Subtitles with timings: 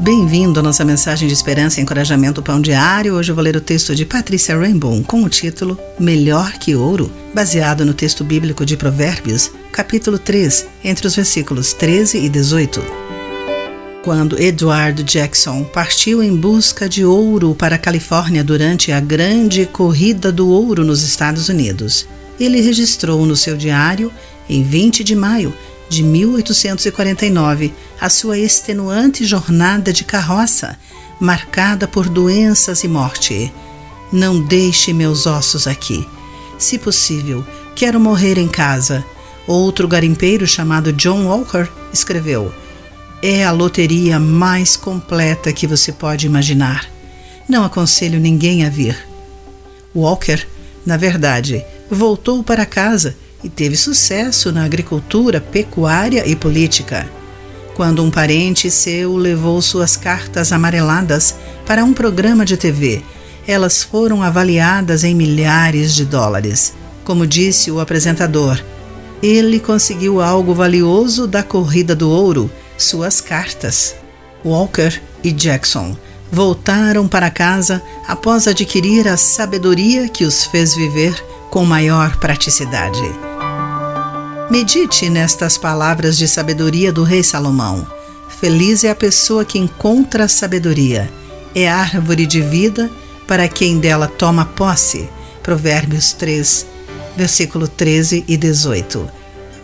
[0.00, 3.16] Bem-vindo à nossa mensagem de esperança e encorajamento Pão Diário.
[3.16, 7.12] Hoje eu vou ler o texto de Patrícia Rainbow com o título Melhor que Ouro,
[7.34, 12.82] baseado no texto bíblico de Provérbios, capítulo 3, entre os versículos 13 e 18.
[14.02, 20.32] Quando Edward Jackson partiu em busca de ouro para a Califórnia durante a grande corrida
[20.32, 22.08] do ouro nos Estados Unidos,
[22.40, 24.10] ele registrou no seu diário,
[24.48, 25.52] em 20 de maio
[25.90, 30.78] de 1849, a sua extenuante jornada de carroça,
[31.20, 33.52] marcada por doenças e morte.
[34.12, 36.06] Não deixe meus ossos aqui.
[36.56, 37.44] Se possível,
[37.74, 39.04] quero morrer em casa.
[39.48, 42.54] Outro garimpeiro chamado John Walker escreveu:
[43.20, 46.88] É a loteria mais completa que você pode imaginar.
[47.48, 48.96] Não aconselho ninguém a vir.
[49.94, 50.46] Walker,
[50.86, 57.10] na verdade, voltou para casa e teve sucesso na agricultura, pecuária e política.
[57.74, 61.34] Quando um parente seu levou suas cartas amareladas
[61.66, 63.02] para um programa de TV,
[63.46, 66.74] elas foram avaliadas em milhares de dólares.
[67.04, 68.62] Como disse o apresentador,
[69.22, 73.94] ele conseguiu algo valioso da corrida do ouro, suas cartas.
[74.44, 75.96] Walker e Jackson
[76.30, 81.14] voltaram para casa após adquirir a sabedoria que os fez viver
[81.50, 83.29] com maior praticidade.
[84.50, 87.86] Medite nestas palavras de sabedoria do rei Salomão.
[88.40, 91.08] Feliz é a pessoa que encontra a sabedoria.
[91.54, 92.90] É árvore de vida
[93.28, 95.08] para quem dela toma posse.
[95.40, 96.66] Provérbios 3,
[97.16, 99.08] versículo 13 e 18.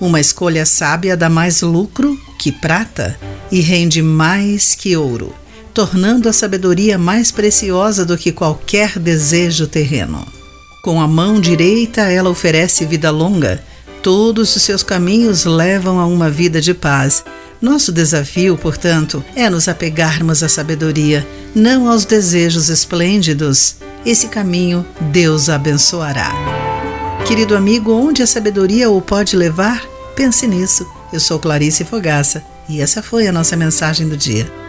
[0.00, 3.16] Uma escolha sábia dá mais lucro que prata
[3.52, 5.32] e rende mais que ouro,
[5.72, 10.26] tornando a sabedoria mais preciosa do que qualquer desejo terreno.
[10.82, 13.62] Com a mão direita, ela oferece vida longa
[14.02, 17.24] Todos os seus caminhos levam a uma vida de paz.
[17.60, 23.76] Nosso desafio, portanto, é nos apegarmos à sabedoria, não aos desejos esplêndidos.
[24.04, 26.32] Esse caminho Deus abençoará.
[27.24, 29.86] Querido amigo, onde a sabedoria o pode levar?
[30.16, 30.84] Pense nisso.
[31.12, 34.61] Eu sou Clarice Fogaça e essa foi a nossa mensagem do dia.